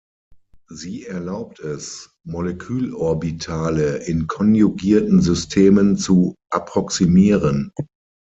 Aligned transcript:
Sie 0.71 1.05
erlaubt 1.05 1.59
es, 1.59 2.09
Molekülorbitale 2.25 3.97
in 3.97 4.25
konjugierten 4.25 5.21
Systemen 5.21 5.95
zu 5.95 6.33
approximieren. 6.51 7.71